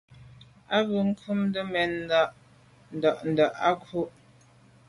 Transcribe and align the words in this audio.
A 0.75 0.77
be 0.87 0.97
ghubte 1.19 1.61
mèn 1.73 1.91
nda’nda’ 2.93 3.45
à 3.67 3.69
kwù. 3.83 4.01